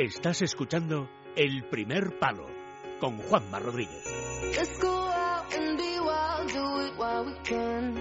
Estás 0.00 0.42
escuchando 0.42 1.08
El 1.34 1.64
Primer 1.64 2.20
Palo 2.20 2.46
con 3.00 3.18
Juanma 3.18 3.58
Rodríguez. 3.58 4.04
Let's 4.56 4.78
go 4.80 4.88
out 4.88 5.52
and 5.58 5.76
be 5.76 5.98
wild, 5.98 6.52
do 6.52 6.86
it 6.86 6.92
while 6.96 7.24
we 7.26 7.34
can. 7.42 7.98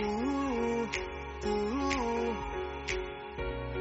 Ooh, 0.00 0.86
ooh. 1.48 2.34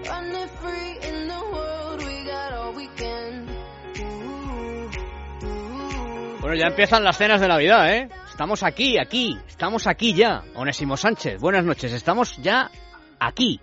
Running 0.04 0.50
free 0.60 0.98
in 1.08 1.28
the 1.28 1.40
world, 1.52 2.04
we 2.04 2.24
got 2.26 2.54
all 2.54 2.74
we 2.76 2.88
can. 2.98 3.48
Ooh, 4.02 4.90
ooh. 5.46 6.40
Bueno, 6.42 6.56
ya 6.56 6.68
empiezan 6.70 7.04
las 7.04 7.20
cenas 7.20 7.40
de 7.40 7.48
Navidad, 7.50 7.94
¿eh? 7.94 8.10
Estamos 8.32 8.64
aquí, 8.64 8.98
aquí, 8.98 9.38
estamos 9.48 9.86
aquí 9.86 10.16
ya. 10.16 10.42
Onésimo 10.56 10.98
Sánchez, 10.98 11.40
buenas 11.40 11.64
noches, 11.64 11.94
estamos 11.94 12.36
ya 12.38 12.72
aquí. 13.20 13.60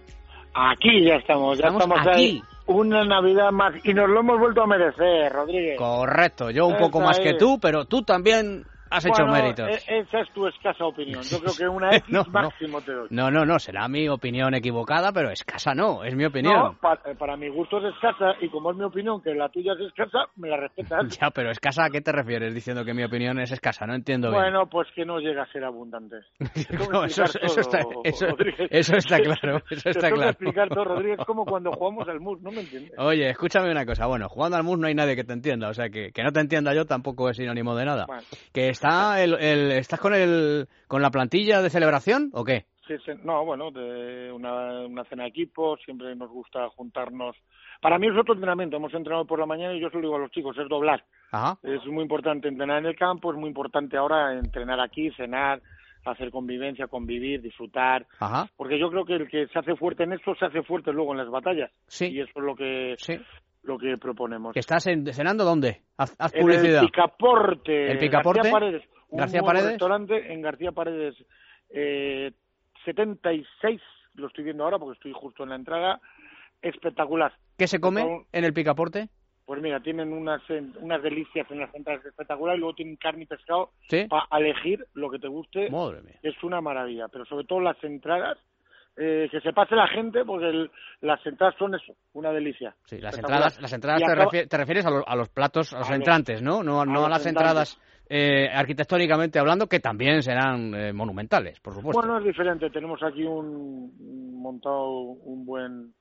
Aquí 0.54 1.04
ya 1.04 1.16
estamos, 1.16 1.59
ya 1.59 1.66
Estamos 1.66 1.82
estamos, 1.82 2.07
aquí. 2.07 2.20
ahí. 2.25 2.43
Una 2.67 3.05
Navidad 3.05 3.53
más 3.53 3.75
y 3.85 3.95
nos 3.95 4.09
lo 4.09 4.21
hemos 4.21 4.41
vuelto 4.41 4.62
a 4.62 4.67
merecer, 4.67 5.32
Rodríguez. 5.32 5.79
Correcto, 5.79 6.50
yo 6.50 6.67
un 6.67 6.77
poco 6.77 7.00
más 7.00 7.21
que 7.21 7.35
tú, 7.35 7.59
pero 7.61 7.85
tú 7.85 8.03
también 8.03 8.64
has 8.90 9.04
hecho 9.04 9.25
Bueno, 9.26 9.32
méritos. 9.32 9.68
e- 9.68 9.99
esa 9.99 10.21
es 10.21 10.32
tu 10.32 10.46
escasa 10.46 10.85
opinión. 10.85 11.22
Yo 11.22 11.39
creo 11.40 11.53
que 11.58 11.68
una 11.68 11.90
X 11.96 12.08
No, 12.08 12.22
no. 12.25 12.31
máximo 12.31 12.81
te 12.82 12.93
doy. 12.93 13.09
No, 13.11 13.31
no, 13.31 13.45
no, 13.45 13.59
será 13.59 13.89
mi 13.89 14.09
opinión 14.09 14.54
equivocada, 14.54 15.12
pero 15.12 15.31
escasa 15.31 15.75
no, 15.75 16.04
es 16.04 16.14
mi 16.14 16.25
opinión. 16.25 16.54
No, 16.57 16.75
pa- 16.81 17.00
eh, 17.04 17.14
para 17.18 17.36
mi 17.36 17.49
gusto 17.49 17.79
es 17.79 17.95
escasa 17.95 18.35
y 18.40 18.49
como 18.49 18.71
es 18.71 18.76
mi 18.76 18.85
opinión 18.85 19.21
que 19.22 19.35
la 19.35 19.49
tuya 19.49 19.72
es 19.75 19.86
escasa, 19.86 20.26
me 20.36 20.49
la 20.49 20.57
respetas. 20.57 21.18
Ya, 21.21 21.31
pero 21.31 21.50
escasa, 21.50 21.85
¿a 21.86 21.90
qué 21.90 22.00
te 22.00 22.12
refieres 22.12 22.54
diciendo 22.54 22.85
que 22.85 22.93
mi 22.95 23.03
opinión 23.04 23.39
es 23.40 23.50
escasa? 23.53 23.86
No 23.86 23.95
entiendo 23.95 24.31
bien. 24.31 24.43
Bueno, 24.43 24.67
pues 24.68 24.89
que 24.95 25.04
no 25.04 25.18
llega 25.18 25.43
a 25.43 25.46
ser 25.53 25.64
abundante. 25.64 26.17
No, 26.93 27.04
eso, 27.04 27.25
eso 27.25 27.61
está, 27.61 27.81
eso, 28.04 28.26
eso 28.71 28.96
está 28.96 29.18
claro, 29.21 29.61
eso 29.71 29.89
está 29.90 30.11
claro. 30.11 30.31
explicar 30.31 30.68
todo, 30.68 30.84
Rodríguez, 30.84 31.18
como 31.26 31.45
cuando 31.45 31.73
jugamos 31.73 32.09
al 32.09 32.20
MUS, 32.20 32.41
¿no 32.42 32.50
me 32.50 32.61
entiendes? 32.61 32.92
Oye, 32.98 33.28
escúchame 33.31 33.70
una 33.70 33.84
cosa. 33.87 34.06
Bueno, 34.06 34.28
jugando 34.28 34.56
al 34.56 34.62
mus 34.62 34.78
no 34.78 34.87
hay 34.87 34.95
nadie 34.95 35.17
que 35.17 35.25
te 35.25 35.33
entienda. 35.33 35.69
O 35.69 35.75
sea, 35.75 35.89
que, 35.89 36.12
que 36.12 36.23
no 36.23 36.33
te 36.33 36.41
entienda 36.41 36.75
yo 36.75 36.84
tampoco 36.87 37.28
es 37.31 37.37
sinónimo 37.37 37.75
de 37.75 37.84
nada. 37.84 38.05
Bueno. 38.07 38.23
Que 38.53 38.69
está 38.77 39.23
el, 39.23 39.35
el- 39.35 39.73
¿Estás 39.73 40.01
con 40.01 40.15
el 40.15 40.67
con 40.87 41.03
la 41.03 41.11
plantilla 41.11 41.61
de 41.63 41.71
celebración 41.71 42.31
o 42.33 42.45
qué? 42.45 42.67
Sí, 42.87 42.95
sí, 43.05 43.11
no, 43.25 43.45
bueno, 43.45 43.73
de 43.73 44.31
una, 44.33 44.87
una 44.87 45.03
cena 45.07 45.25
de 45.25 45.31
equipo, 45.31 45.77
siempre 45.79 46.15
nos 46.15 46.31
gusta 46.31 46.69
juntarnos. 46.69 47.35
Para 47.81 47.99
mí 47.99 48.07
es 48.07 48.17
otro 48.17 48.35
entrenamiento, 48.35 48.77
hemos 48.77 48.95
entrenado 48.95 49.27
por 49.27 49.41
la 49.41 49.47
mañana 49.47 49.75
y 49.75 49.81
yo 49.81 49.89
se 49.91 49.97
lo 49.97 50.03
digo 50.03 50.17
a 50.17 50.21
los 50.21 50.31
chicos, 50.31 50.57
es 50.57 50.69
doblar. 50.69 51.05
Ajá. 51.33 51.59
Es 51.65 51.85
muy 51.87 52.03
importante 52.03 52.47
entrenar 52.47 52.79
en 52.79 52.87
el 52.87 52.95
campo, 52.97 53.33
es 53.33 53.39
muy 53.39 53.49
importante 53.49 53.97
ahora 53.97 54.35
entrenar 54.39 54.79
aquí, 54.81 55.11
cenar, 55.17 55.61
hacer 56.05 56.31
convivencia, 56.31 56.87
convivir, 56.87 57.43
disfrutar. 57.43 58.07
Ajá. 58.21 58.49
Porque 58.57 58.79
yo 58.79 58.89
creo 58.91 59.05
que 59.05 59.15
el 59.15 59.29
que 59.29 59.49
se 59.49 59.59
hace 59.59 59.75
fuerte 59.75 60.05
en 60.05 60.13
esto 60.13 60.37
se 60.37 60.45
hace 60.45 60.63
fuerte 60.63 60.93
luego 60.93 61.11
en 61.11 61.19
las 61.19 61.29
batallas. 61.29 61.73
Sí. 61.89 62.07
Y 62.07 62.21
eso 62.21 62.31
es 62.37 62.45
lo 62.45 62.55
que, 62.55 62.95
Sí. 62.99 63.19
Lo 63.67 63.77
que 63.78 63.97
proponemos. 63.98 64.53
¿Que 64.55 64.61
estás 64.61 64.86
en- 64.86 65.06
cenando 65.12 65.45
dónde? 65.45 65.83
Haz, 65.97 66.14
haz 66.19 66.34
En 66.34 66.41
publicidad. 66.42 66.81
el 66.83 66.86
Picaporte. 66.86 67.91
¿El 67.92 67.98
Picaporte? 67.98 68.39
García 68.41 68.53
Paredes. 68.53 68.83
Un 69.08 69.19
García 69.19 69.41
nuevo 69.41 69.47
Paredes. 69.47 69.69
restaurante 69.70 70.33
en 70.33 70.42
García 70.42 70.73
Paredes 70.73 71.14
eh, 71.70 72.33
76, 72.84 73.81
lo 74.14 74.28
estoy 74.28 74.45
viendo 74.45 74.64
ahora 74.64 74.78
porque 74.78 74.97
estoy 74.97 75.12
justo 75.12 75.42
en 75.42 75.50
la 75.50 75.56
entrada. 75.56 76.00
Espectacular. 76.62 77.33
¿Qué 77.58 77.67
se 77.67 77.81
come 77.81 78.27
en 78.33 78.45
el 78.45 78.53
picaporte? 78.55 79.08
Pues 79.45 79.62
mira, 79.62 79.80
tienen 79.80 80.12
unas, 80.12 80.42
unas 80.80 81.03
delicias 81.03 81.48
en 81.51 81.61
las 81.61 81.73
entradas 81.75 82.05
espectaculares 82.05 82.58
y 82.58 82.61
luego 82.61 82.75
tienen 82.75 82.97
carne 82.97 83.23
y 83.23 83.27
pescado 83.27 83.70
Sí. 83.89 84.06
para 84.08 84.27
elegir 84.45 84.84
lo 84.95 85.11
que 85.11 85.19
te 85.20 85.28
guste. 85.28 85.70
Madre 85.70 86.03
mía. 86.03 86.19
Es 86.23 86.42
una 86.42 86.61
maravilla, 86.61 87.06
pero 87.08 87.25
sobre 87.27 87.45
todo 87.45 87.61
las 87.61 87.83
entradas, 87.84 88.39
eh, 88.97 89.28
que 89.30 89.41
se 89.41 89.52
pase 89.52 89.75
la 89.75 89.86
gente 89.89 90.25
porque 90.25 90.48
el- 90.48 90.70
las 91.02 91.25
entradas 91.27 91.55
son 91.58 91.75
eso, 91.75 91.94
una 92.14 92.30
delicia. 92.33 92.75
Sí, 92.86 92.98
las 92.98 93.16
entradas, 93.19 93.61
las 93.61 93.72
entradas 93.72 94.00
te, 94.00 94.11
acaba- 94.11 94.25
refier- 94.30 94.48
te 94.48 94.56
refieres 94.56 94.86
a, 94.86 94.91
los- 94.91 95.05
a 95.06 95.16
los 95.16 95.28
platos, 95.28 95.72
a 95.75 95.80
los 95.80 95.91
A 95.91 95.94
entrantes, 95.94 96.41
¿no? 96.42 96.62
No, 96.62 96.84
no 96.84 97.05
a, 97.06 97.08
las 97.11 97.27
entradas 97.27 97.78
eh, 98.08 98.48
arquitectónicamente 98.52 99.39
hablando, 99.39 99.67
que 99.67 99.80
también 99.80 100.22
serán 100.22 100.74
eh, 100.74 100.92
monumentales, 100.92 101.58
por 101.61 101.74
supuesto. 101.74 102.01
Bueno, 102.01 102.18
es 102.18 102.24
diferente. 102.24 102.70
Tenemos 102.70 103.02
aquí 103.02 103.24
un 103.24 104.40
montado 104.40 104.89
un 104.90 105.45
buen 105.45 105.92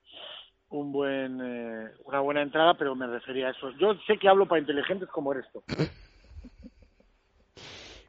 un 0.70 0.92
buen 0.92 1.40
eh, 1.42 1.90
una 2.06 2.20
buena 2.22 2.42
entrada, 2.42 2.74
pero 2.76 2.96
me 2.96 3.08
refería 3.08 3.48
a 3.48 3.52
eso. 3.52 3.72
Yo 3.80 3.94
sé 4.08 4.18
que 4.18 4.28
hablo 4.30 4.48
para 4.48 4.60
inteligentes 4.62 5.10
como 5.10 5.34
eres 5.34 5.46
tú. 5.52 5.64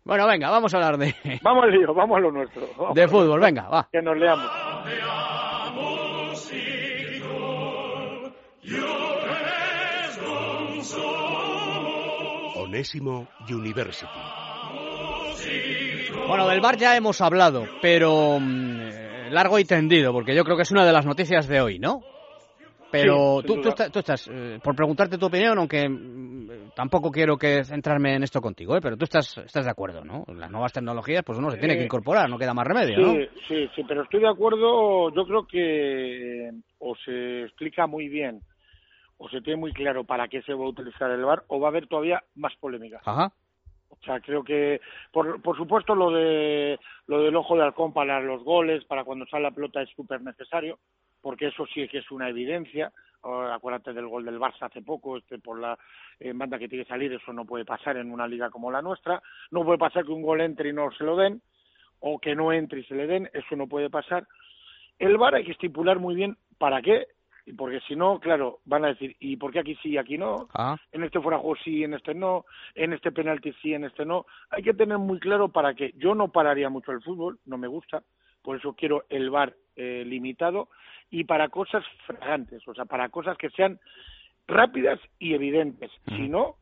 Bueno, 0.04 0.26
venga, 0.28 0.50
vamos 0.50 0.72
a 0.72 0.76
hablar 0.76 0.98
de, 0.98 1.14
Vamos 1.42 1.64
al 1.64 1.72
lío, 1.72 1.92
vamos 1.92 2.16
a 2.16 2.20
lo 2.20 2.30
nuestro. 2.30 2.62
Vamos. 2.78 2.94
de 2.94 3.08
fútbol, 3.08 3.40
venga, 3.40 3.68
va. 3.68 3.88
Que 3.90 4.00
nos 4.00 4.16
leamos. 4.16 4.46
Onésimo 12.56 13.28
University. 13.48 14.06
Bueno, 16.28 16.48
del 16.48 16.60
bar 16.60 16.76
ya 16.76 16.96
hemos 16.96 17.20
hablado, 17.20 17.64
pero 17.80 18.38
mm, 18.40 18.80
eh, 18.80 19.28
largo 19.30 19.58
y 19.58 19.64
tendido, 19.64 20.12
porque 20.12 20.34
yo 20.34 20.44
creo 20.44 20.56
que 20.56 20.62
es 20.62 20.70
una 20.70 20.84
de 20.84 20.92
las 20.92 21.06
noticias 21.06 21.46
de 21.46 21.60
hoy, 21.60 21.78
¿no? 21.78 22.02
Pero 22.90 23.40
Sí, 23.40 23.46
tú, 23.46 23.68
estás, 23.68 23.90
tú 23.90 23.98
estás, 23.98 24.28
eh, 24.30 24.58
por 24.62 24.74
preguntarte 24.74 25.18
tu 25.18 25.26
opinión, 25.26 25.58
aunque 25.58 25.88
tampoco 26.76 27.10
quiero 27.10 27.38
que 27.38 27.64
centrarme 27.64 28.14
en 28.14 28.22
esto 28.22 28.42
contigo, 28.42 28.76
¿eh? 28.76 28.80
pero 28.82 28.98
tú 28.98 29.04
estás, 29.04 29.38
estás 29.38 29.64
de 29.64 29.70
acuerdo, 29.70 30.04
¿no? 30.04 30.24
Las 30.34 30.50
nuevas 30.50 30.74
tecnologías, 30.74 31.24
pues 31.24 31.38
uno 31.38 31.50
se 31.50 31.56
tiene 31.56 31.74
que 31.74 31.84
incorporar, 31.84 32.28
no 32.28 32.36
queda 32.36 32.52
más 32.52 32.66
remedio, 32.66 32.98
¿no? 32.98 33.12
Sí, 33.14 33.28
sí, 33.48 33.70
sí, 33.74 33.82
pero 33.88 34.02
estoy 34.02 34.20
de 34.20 34.28
acuerdo. 34.28 35.10
Yo 35.10 35.24
creo 35.24 35.46
que 35.46 36.50
o 36.78 36.94
se 36.96 37.44
explica 37.44 37.86
muy 37.86 38.08
bien 38.08 38.40
o 39.16 39.26
se 39.30 39.40
tiene 39.40 39.58
muy 39.58 39.72
claro 39.72 40.04
para 40.04 40.28
qué 40.28 40.42
se 40.42 40.52
va 40.52 40.66
a 40.66 40.68
utilizar 40.68 41.10
el 41.10 41.24
VAR 41.24 41.44
o 41.48 41.58
va 41.58 41.68
a 41.68 41.70
haber 41.70 41.86
todavía 41.86 42.22
más 42.34 42.54
polémica. 42.56 43.00
Ajá. 43.06 43.32
O 43.88 43.96
sea, 44.04 44.20
creo 44.20 44.44
que, 44.44 44.82
por, 45.10 45.40
por 45.40 45.56
supuesto, 45.56 45.94
lo 45.94 46.10
de 46.10 46.78
lo 47.06 47.22
del 47.22 47.36
ojo 47.36 47.56
de 47.56 47.62
halcón 47.62 47.94
para 47.94 48.20
los 48.20 48.44
goles, 48.44 48.84
para 48.84 49.04
cuando 49.04 49.26
sale 49.26 49.44
la 49.44 49.50
pelota 49.50 49.80
es 49.80 49.88
súper 49.96 50.20
necesario, 50.20 50.78
porque 51.22 51.46
eso 51.46 51.64
sí 51.72 51.88
que 51.88 51.98
es 51.98 52.10
una 52.10 52.28
evidencia. 52.28 52.92
Acuérdate 53.26 53.92
del 53.92 54.06
gol 54.06 54.24
del 54.24 54.38
Barça 54.38 54.66
hace 54.66 54.82
poco, 54.82 55.16
este 55.16 55.38
por 55.38 55.58
la 55.58 55.78
eh, 56.20 56.32
banda 56.34 56.58
que 56.58 56.68
tiene 56.68 56.84
que 56.84 56.90
salir, 56.90 57.12
eso 57.12 57.32
no 57.32 57.44
puede 57.44 57.64
pasar 57.64 57.96
en 57.96 58.12
una 58.12 58.28
liga 58.28 58.50
como 58.50 58.70
la 58.70 58.82
nuestra. 58.82 59.22
No 59.50 59.64
puede 59.64 59.78
pasar 59.78 60.04
que 60.04 60.12
un 60.12 60.22
gol 60.22 60.40
entre 60.40 60.70
y 60.70 60.72
no 60.72 60.90
se 60.92 61.04
lo 61.04 61.16
den, 61.16 61.42
o 62.00 62.18
que 62.18 62.34
no 62.34 62.52
entre 62.52 62.80
y 62.80 62.84
se 62.84 62.94
le 62.94 63.06
den, 63.06 63.28
eso 63.32 63.56
no 63.56 63.66
puede 63.66 63.90
pasar. 63.90 64.26
El 64.98 65.18
VAR 65.18 65.34
hay 65.34 65.44
que 65.44 65.52
estipular 65.52 65.98
muy 65.98 66.14
bien 66.14 66.36
para 66.58 66.80
qué, 66.80 67.08
y 67.44 67.52
porque 67.52 67.80
si 67.80 67.94
no, 67.94 68.18
claro, 68.18 68.58
van 68.64 68.84
a 68.84 68.88
decir, 68.88 69.14
¿y 69.20 69.36
por 69.36 69.52
qué 69.52 69.60
aquí 69.60 69.76
sí 69.82 69.90
y 69.90 69.98
aquí 69.98 70.18
no? 70.18 70.48
Ah, 70.54 70.76
en 70.90 71.04
este 71.04 71.20
fuera 71.20 71.38
juego 71.38 71.56
sí, 71.62 71.84
en 71.84 71.94
este 71.94 72.12
no, 72.14 72.44
en 72.74 72.92
este 72.92 73.12
penalti 73.12 73.52
sí, 73.62 73.72
en 73.72 73.84
este 73.84 74.04
no. 74.04 74.26
Hay 74.50 74.62
que 74.62 74.74
tener 74.74 74.98
muy 74.98 75.20
claro 75.20 75.48
para 75.48 75.74
qué. 75.74 75.92
Yo 75.96 76.14
no 76.14 76.28
pararía 76.28 76.68
mucho 76.70 76.92
el 76.92 77.02
fútbol, 77.02 77.38
no 77.44 77.56
me 77.56 77.68
gusta, 77.68 78.02
por 78.42 78.56
eso 78.56 78.74
quiero 78.74 79.04
el 79.08 79.30
VAR 79.30 79.54
eh, 79.76 80.04
limitado 80.06 80.68
y 81.10 81.24
para 81.24 81.48
cosas 81.48 81.84
fragantes, 82.06 82.62
o 82.66 82.74
sea, 82.74 82.84
para 82.84 83.08
cosas 83.08 83.36
que 83.38 83.50
sean 83.50 83.78
rápidas 84.46 85.00
y 85.18 85.34
evidentes. 85.34 85.90
Si 86.08 86.28
no, 86.28 86.56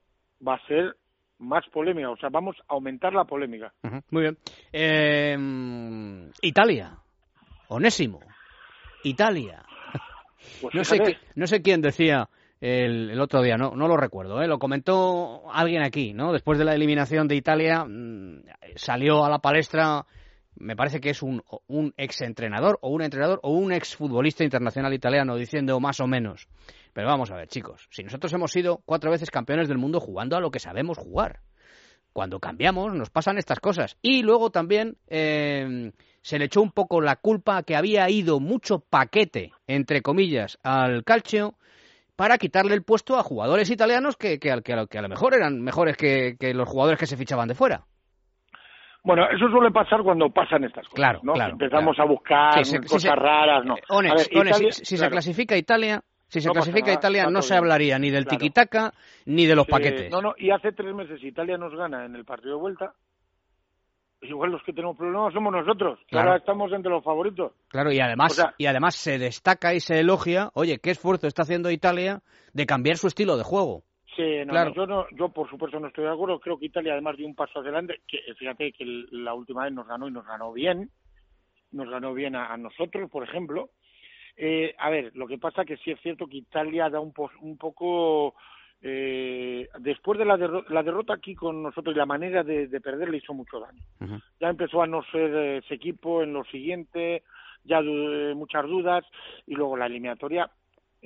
va 0.47 0.55
a 0.55 0.67
ser 0.67 0.97
más 1.39 1.65
polémica, 1.71 2.11
o 2.11 2.17
sea, 2.17 2.29
vamos 2.31 2.57
a 2.69 2.75
aumentar 2.75 3.13
la 3.13 3.25
polémica. 3.25 3.73
muy 4.11 4.23
bien. 4.23 4.39
Eh, 4.73 5.37
Italia. 6.43 6.99
Onésimo. 7.69 8.21
Italia. 9.03 9.63
Pues 10.61 10.87
sé, 10.87 11.19
no 11.35 11.47
sé 11.47 11.63
quién 11.63 11.81
decía 11.81 12.29
el, 12.61 13.11
el 13.11 13.21
otro 13.21 13.43
día, 13.43 13.57
no, 13.57 13.75
no 13.75 13.89
lo 13.89 13.97
recuerdo, 13.97 14.43
¿eh? 14.43 14.47
lo 14.47 14.59
comentó 14.59 15.51
alguien 15.53 15.83
aquí, 15.83 16.13
¿no? 16.13 16.33
Después 16.33 16.59
de 16.59 16.65
la 16.65 16.75
eliminación 16.75 17.29
de 17.29 17.37
Italia, 17.37 17.85
mm, 17.85 18.43
salió 18.77 19.25
a 19.25 19.31
la 19.31 19.39
palestra, 19.39 20.07
me 20.57 20.77
parece 20.77 21.01
que 21.01 21.11
es 21.11 21.23
un, 21.23 21.43
un 21.67 21.95
exentrenador 21.97 22.79
o 22.83 22.91
un 22.91 23.03
entrenador 23.03 23.41
o 23.43 23.51
un 23.53 23.73
exfutbolista 23.73 24.45
internacional 24.45 24.95
italiano 24.95 25.37
diciendo 25.37 25.79
más 25.81 26.01
o 26.01 26.07
menos. 26.07 26.49
Pero 26.93 27.09
vamos 27.09 27.31
a 27.31 27.37
ver, 27.37 27.49
chicos, 27.49 27.89
si 27.91 28.03
nosotros 28.03 28.33
hemos 28.33 28.53
sido 28.53 28.83
cuatro 28.85 29.11
veces 29.11 29.31
campeones 29.31 29.69
del 29.69 29.79
mundo 29.79 30.01
jugando 30.01 30.37
a 30.37 30.41
lo 30.41 30.51
que 30.51 30.61
sabemos 30.61 30.99
jugar. 30.99 31.41
Cuando 32.13 32.39
cambiamos 32.39 32.95
nos 32.95 33.11
pasan 33.11 33.39
estas 33.39 33.59
cosas. 33.59 33.97
Y 34.01 34.23
luego 34.23 34.51
también 34.51 34.97
eh, 35.09 35.91
se 36.23 36.39
le 36.39 36.45
echó 36.45 36.63
un 36.63 36.71
poco 36.71 37.01
la 37.01 37.17
culpa 37.17 37.57
a 37.57 37.63
que 37.65 37.75
había 37.75 38.09
ido 38.09 38.39
mucho 38.39 38.79
paquete, 38.79 39.53
entre 39.67 40.01
comillas, 40.03 40.59
al 40.63 41.03
calcio 41.03 41.57
para 42.15 42.39
quitarle 42.39 42.75
el 42.75 42.85
puesto 42.85 43.19
a 43.19 43.25
jugadores 43.25 43.69
italianos 43.71 44.17
que, 44.17 44.39
que, 44.39 44.53
a 44.53 44.57
lo- 44.57 45.09
mejor 45.09 45.35
eran 45.35 45.61
mejores 45.61 45.97
que 45.97 46.37
los 46.55 46.69
jugadores 46.69 47.01
que 47.01 47.07
se 47.07 47.17
fichaban 47.17 47.49
de 47.49 47.57
fuera. 47.57 47.87
Bueno, 49.05 49.29
eso 49.31 49.49
suele 49.51 49.71
pasar 49.71 50.03
cuando 50.03 50.31
pasan 50.31 50.65
estas 50.65 50.85
cosas. 50.85 50.97
Claro, 50.97 51.21
¿no? 51.23 51.35
claro, 51.35 51.53
Empezamos 51.53 51.95
claro. 51.95 52.11
a 52.11 52.13
buscar 52.15 52.65
Sí, 52.65 52.71
se- 52.73 52.81
cosas 52.81 53.03
sí 53.03 53.09
se- 53.09 53.15
raras, 53.15 53.65
¿no. 53.65 53.77
Eh, 53.77 53.83
Onex, 53.91 54.13
A 54.13 54.17
ver, 54.17 54.39
Onex, 54.41 54.57
Italia- 54.57 54.73
si, 54.73 54.85
si 54.87 54.97
se 54.97 55.11
clasifica 55.11 55.57
Italia, 55.59 56.03
si 56.27 56.41
se 56.41 56.49
No 56.49 56.55
clasifica 56.55 56.87
nada, 56.87 56.99
Italia 56.99 57.27
no 57.31 57.43
se 57.43 57.55
hablaría 57.55 57.99
ni 57.99 58.11
del 58.11 58.27
tiquitaca 58.27 58.93
ni 59.27 59.45
de 59.47 59.55
los 59.55 59.67
paquetes. 59.67 60.11
no, 60.11 60.23
no, 60.23 60.35
y 60.39 60.51
hace 60.51 60.73
tres 60.73 60.95
meses 60.95 61.23
Italia 61.23 61.59
nos 61.59 61.75
gana 61.77 62.07
en 62.07 62.17
el 62.17 62.25
partido 62.25 62.55
de 62.57 62.61
vuelta. 62.61 62.95
igual 64.23 64.53
los 64.53 64.63
que 64.63 64.73
tenemos 64.73 64.97
problemas 64.97 65.35
somos 65.35 65.53
nosotros, 65.53 65.99
Claro. 66.09 66.29
ahora 66.31 66.39
estamos 66.39 66.73
entre 66.73 66.91
los 66.91 67.05
favoritos. 67.05 67.53
Claro, 67.69 67.93
y 67.93 68.01
además, 68.01 68.33
O 68.33 68.35
sea- 68.37 68.55
y 68.57 68.65
además 68.65 68.95
se 68.95 69.19
destaca 69.19 69.75
y 69.75 69.81
se 69.81 70.01
elogia, 70.01 70.49
oye, 70.55 70.79
qué 70.79 70.93
esfuerzo 70.93 71.27
está 71.27 71.43
haciendo 71.43 71.71
Italia 71.71 72.23
de 72.55 72.65
cambiar 72.65 72.97
su 72.97 73.07
estilo 73.07 73.37
de 73.37 73.45
juego. 73.45 73.83
Sí, 74.17 74.23
no, 74.47 74.53
Claro. 74.53 74.71
no, 74.71 74.77
yo, 74.77 74.87
no, 74.87 75.07
yo 75.13 75.29
por 75.31 75.49
supuesto 75.51 75.81
no 75.81 75.89
estoy 75.89 76.05
de 76.05 76.11
acuerdo. 76.11 76.39
Creo 76.41 76.59
que 76.59 76.67
Italia 76.67 76.93
además 76.93 77.17
dio 77.17 77.27
un 77.27 77.35
paso 77.35 77.59
adelante. 77.61 78.01
Que 78.07 78.19
fíjate 78.39 78.73
que 78.73 78.85
el- 78.85 79.09
la 79.25 79.35
última 79.35 79.65
vez 79.65 79.73
nos 79.73 79.87
ganó 79.87 80.07
y 80.09 80.13
nos 80.13 80.27
ganó 80.27 80.53
bien. 80.53 80.91
Nos 81.73 81.89
ganó 81.91 82.15
bien 82.15 82.37
a, 82.37 82.53
a 82.53 82.57
nosotros, 82.57 83.11
por 83.11 83.25
ejemplo. 83.25 83.71
Eh, 84.37 84.75
a 84.79 84.91
ver, 84.91 85.13
lo 85.15 85.27
que 85.27 85.39
pasa 85.39 85.65
que 85.65 85.77
sí 85.79 85.91
es 85.91 86.01
cierto 86.01 86.27
que 86.27 86.39
Italia 86.39 86.89
da 86.91 87.01
un, 87.01 87.13
pos- 87.13 87.35
un 87.41 87.57
poco 87.57 88.35
eh, 88.83 89.69
después 89.79 90.19
de 90.19 90.25
la, 90.25 90.37
derro- 90.37 90.65
la 90.69 90.83
derrota 90.83 91.15
aquí 91.15 91.35
con 91.35 91.63
nosotros 91.63 91.95
y 91.95 91.99
la 91.99 92.07
manera 92.07 92.43
de, 92.45 92.67
de 92.69 92.81
perder 92.81 93.09
le 93.11 93.17
hizo 93.19 93.33
mucho 93.33 93.59
daño. 93.61 93.83
Ya 94.41 94.51
empezó 94.51 94.83
a 94.83 94.87
no 94.87 95.03
ser 95.05 95.35
eh, 95.35 95.57
ese 95.59 95.75
equipo 95.75 96.23
en 96.23 96.33
lo 96.33 96.45
siguiente, 96.45 97.23
ya 97.65 97.81
du- 97.81 98.13
eh, 98.13 98.35
muchas 98.35 98.65
dudas 98.67 99.05
y 99.47 99.55
luego 99.55 99.77
la 99.77 99.87
eliminatoria. 99.87 100.51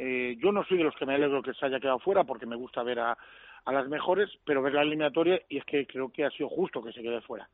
Eh, 0.01 0.37
yo 0.39 0.53
no 0.53 0.63
soy 0.65 0.79
de 0.79 0.85
los 0.85 0.95
que 0.95 1.05
me 1.05 1.15
alegro 1.17 1.43
que 1.43 1.53
se 1.55 1.67
haya 1.67 1.81
quedado 1.81 1.99
fuera 1.99 2.23
porque 2.23 2.47
me 2.47 2.55
gusta 2.55 2.85
ver 2.85 3.01
a, 3.01 3.19
a 3.65 3.73
las 3.73 3.89
mejores, 3.89 4.31
pero 4.45 4.63
ver 4.63 4.73
la 4.75 4.83
eliminatoria 4.83 5.43
y 5.49 5.59
es 5.59 5.65
que 5.65 5.87
creo 5.89 6.13
que 6.13 6.25
ha 6.25 6.31
sido 6.31 6.49
justo 6.49 6.81
que 6.83 6.93
se 6.93 7.03
quede 7.03 7.21
fuera 7.23 7.49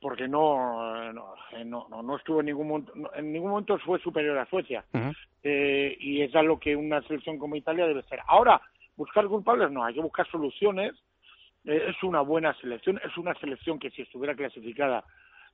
porque 0.00 0.26
no 0.28 1.02
eh, 1.04 1.12
no, 1.12 1.34
eh, 1.52 1.64
no, 1.64 1.86
no, 1.88 2.02
no 2.02 2.16
estuvo 2.16 2.40
en 2.40 2.46
ningún 2.46 2.66
momento, 2.68 2.92
no- 2.96 3.10
en 3.14 3.32
ningún 3.32 3.50
momento 3.50 3.78
fue 3.78 4.00
superior 4.00 4.36
a 4.38 4.46
Suecia 4.46 4.84
Ujú. 4.92 5.12
eh, 5.44 5.96
y 6.00 6.20
es 6.22 6.34
a 6.34 6.42
lo 6.42 6.58
que 6.58 6.74
una 6.74 7.00
selección 7.02 7.38
como 7.38 7.54
Italia 7.54 7.86
debe 7.86 8.02
ser. 8.02 8.20
Ahora, 8.26 8.60
buscar 8.96 9.26
culpables 9.28 9.70
no, 9.70 9.84
hay 9.84 9.94
que 9.94 10.00
buscar 10.00 10.28
soluciones. 10.30 10.94
Eh, 11.64 11.86
es 11.90 12.02
una 12.02 12.22
buena 12.22 12.54
selección, 12.54 13.00
es 13.04 13.16
una 13.16 13.34
selección 13.34 13.78
que 13.78 13.90
si 13.90 14.02
estuviera 14.02 14.34
clasificada 14.34 15.04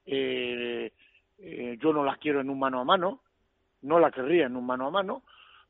eh, 0.06 0.90
eh, 1.38 1.76
yo 1.80 1.92
no 1.92 2.04
la 2.04 2.16
quiero 2.16 2.40
en 2.40 2.48
un 2.50 2.58
mano 2.58 2.80
a 2.80 2.84
mano, 2.84 3.20
no 3.82 3.98
la 3.98 4.10
querría 4.10 4.46
en 4.46 4.56
un 4.56 4.64
mano 4.66 4.86
a 4.86 4.90
mano 4.90 5.22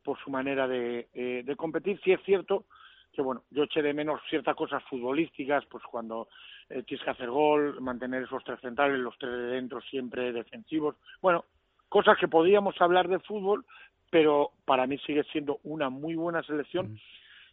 por 0.05 0.17
su 0.19 0.29
manera 0.29 0.67
de, 0.67 1.09
eh, 1.13 1.43
de 1.43 1.55
competir. 1.57 1.99
Sí 2.03 2.13
es 2.13 2.21
cierto 2.23 2.63
que 3.15 3.21
bueno, 3.21 3.43
yo 3.49 3.63
eché 3.63 3.81
de 3.81 3.93
menos 3.93 4.21
ciertas 4.29 4.55
cosas 4.55 4.83
futbolísticas, 4.83 5.65
pues 5.65 5.83
cuando 5.89 6.27
eh, 6.69 6.83
tienes 6.83 7.03
que 7.03 7.11
hacer 7.11 7.29
gol, 7.29 7.79
mantener 7.81 8.23
esos 8.23 8.43
tres 8.43 8.59
centrales, 8.59 8.99
los 8.99 9.17
tres 9.17 9.31
de 9.31 9.47
dentro 9.47 9.81
siempre 9.81 10.33
defensivos. 10.33 10.95
Bueno, 11.21 11.45
cosas 11.87 12.17
que 12.19 12.27
podíamos 12.27 12.79
hablar 12.81 13.07
de 13.07 13.19
fútbol, 13.19 13.65
pero 14.11 14.51
para 14.65 14.85
mí 14.85 14.97
sigue 14.99 15.23
siendo 15.31 15.59
una 15.63 15.89
muy 15.89 16.15
buena 16.15 16.43
selección. 16.43 16.99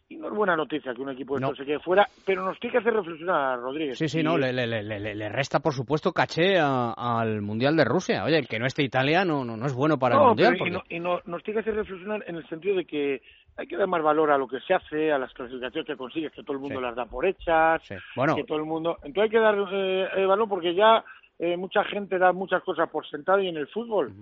Y 0.09 0.17
no 0.17 0.27
es 0.27 0.33
buena 0.33 0.55
noticia 0.55 0.93
que 0.93 1.01
un 1.01 1.09
equipo 1.09 1.35
de 1.35 1.41
No. 1.41 1.55
se 1.55 1.65
quede 1.65 1.79
fuera, 1.79 2.07
pero 2.25 2.45
nos 2.45 2.59
tiene 2.59 2.73
que 2.73 2.77
hacer 2.79 2.93
reflexionar, 2.93 3.57
Rodríguez. 3.59 3.97
Sí, 3.97 4.07
sí, 4.07 4.19
Y- 4.19 4.23
no, 4.23 4.37
le, 4.37 4.51
le- 4.53 4.67
le- 4.67 4.83
le- 4.99 5.15
le 5.15 5.29
resta, 5.29 5.59
por 5.59 5.73
supuesto, 5.73 6.11
caché 6.11 6.59
a- 6.59 6.93
al 6.93 7.41
Mundial 7.41 7.75
de 7.75 7.85
Rusia. 7.85 8.23
Oye, 8.23 8.37
el 8.37 8.47
que 8.47 8.59
no 8.59 8.65
esté 8.65 8.83
Italia 8.83 9.23
no, 9.25 9.43
no, 9.43 9.57
no 9.57 9.65
es 9.65 9.73
bueno 9.73 9.97
para 9.97 10.15
el 10.15 10.21
Mundial. 10.21 10.55
pero 10.59 10.67
y, 10.67 10.71
no- 10.71 10.83
y 10.89 10.99
nos 11.29 11.41
tiene 11.43 11.55
que 11.55 11.69
hacer 11.69 11.75
reflexionar 11.75 12.23
en 12.27 12.35
el 12.35 12.47
sentido 12.47 12.75
de 12.75 12.85
que 12.85 13.21
hay 13.57 13.65
que 13.67 13.77
dar 13.77 13.87
más 13.87 14.03
valor 14.03 14.29
a 14.31 14.37
lo 14.37 14.47
que 14.47 14.59
se 14.61 14.73
hace, 14.73 15.11
a 15.11 15.17
las 15.17 15.31
clasificaciones 15.33 15.87
que 15.87 15.95
consigues, 15.95 16.31
que 16.31 16.43
todo 16.43 16.53
el 16.53 16.59
mundo 16.59 16.79
Sí. 16.79 16.81
las 16.85 16.95
da 16.95 17.05
por 17.05 17.25
hechas, 17.25 17.81
Sí. 17.83 17.95
Bueno, 18.15 18.35
que 18.35 18.43
todo 18.43 18.57
el 18.57 18.65
mundo. 18.65 18.97
Entonces 19.03 19.23
hay 19.23 19.29
que 19.29 19.39
dar 19.39 19.55
eh, 19.71 20.07
eh, 20.17 20.25
valor 20.25 20.49
porque 20.49 20.75
ya 20.75 21.03
eh, 21.39 21.57
mucha 21.57 21.83
gente 21.85 22.17
da 22.19 22.31
muchas 22.31 22.61
cosas 22.63 22.89
por 22.89 23.07
sentado 23.07 23.39
y 23.39 23.47
en 23.47 23.57
el 23.57 23.67
fútbol 23.67 24.13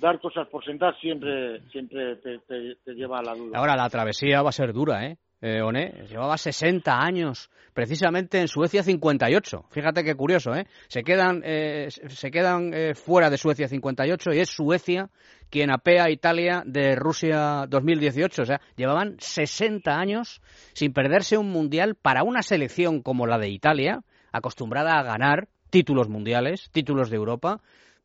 dar 0.00 0.20
cosas 0.20 0.46
por 0.48 0.64
sentado 0.64 0.92
siempre 1.00 1.60
siempre 1.72 2.16
te, 2.16 2.38
te- 2.40 2.76
te 2.84 2.94
lleva 2.94 3.18
a 3.18 3.22
la 3.22 3.34
duda. 3.34 3.58
ahora 3.58 3.74
la 3.76 3.88
travesía 3.90 4.40
va 4.42 4.50
a 4.50 4.52
ser 4.52 4.72
dura, 4.72 5.04
¿eh? 5.06 5.16
Eh 5.40 5.62
One, 5.62 6.06
llevaba 6.08 6.36
60 6.36 6.98
años, 6.98 7.50
precisamente 7.72 8.40
en 8.40 8.48
Suecia 8.48 8.82
58. 8.82 9.64
Fíjate 9.70 10.04
qué 10.04 10.14
curioso, 10.14 10.54
¿eh? 10.54 10.66
Se 10.88 11.02
quedan, 11.02 11.42
eh, 11.44 11.88
se 11.90 12.30
quedan 12.30 12.72
eh, 12.74 12.94
fuera 12.94 13.30
de 13.30 13.38
Suecia 13.38 13.68
58 13.68 14.32
y 14.32 14.40
es 14.40 14.50
Suecia 14.50 15.08
quien 15.50 15.70
apea 15.70 16.04
a 16.04 16.10
Italia 16.10 16.62
de 16.64 16.94
Rusia 16.94 17.66
2018. 17.68 18.42
O 18.42 18.44
sea, 18.44 18.60
llevaban 18.76 19.16
60 19.18 19.90
años 19.90 20.40
sin 20.72 20.92
perderse 20.92 21.38
un 21.38 21.50
mundial 21.50 21.96
para 21.96 22.22
una 22.22 22.42
selección 22.42 23.02
como 23.02 23.26
la 23.26 23.38
de 23.38 23.48
Italia, 23.48 24.02
acostumbrada 24.32 24.98
a 24.98 25.02
ganar 25.02 25.48
títulos 25.70 26.08
mundiales, 26.08 26.70
títulos 26.72 27.10
de 27.10 27.16
Europa. 27.16 27.60